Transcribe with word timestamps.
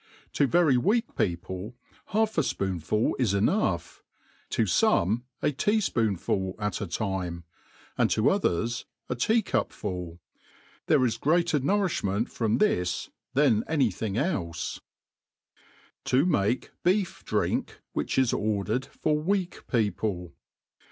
To 0.33 0.47
very 0.47 0.77
weuk 0.77 1.15
people, 1.15 1.75
half 2.07 2.35
a 2.39 2.41
fpooBful 2.41 3.11
is 3.19 3.35
enough; 3.35 4.01
to 4.49 4.63
fome 4.63 5.21
a 5.43 5.51
tea* 5.51 5.77
fpoonful 5.77 6.55
at 6.57 6.81
a 6.81 6.87
time 6.87 7.43
$ 7.43 7.43
and 7.99 8.09
to 8.09 8.31
others. 8.31 8.85
a 9.09 9.13
tea 9.15 9.43
cup 9.43 9.71
full. 9.71 10.19
There 10.87 11.05
is 11.05 11.17
greater 11.17 11.59
nourifhment 11.59 12.31
fcom 12.35 12.57
this 12.57 13.11
than 13.35 13.63
any 13.67 13.91
thing 13.91 14.15
eUe» 14.15 14.79
«To 16.05 16.25
muke 16.25 16.69
Btif'Drink^ 16.83 17.69
which 17.93 18.17
is 18.17 18.31
ordertd 18.31 18.87
fir 18.87 19.11
weak 19.11 19.67
People. 19.67 20.33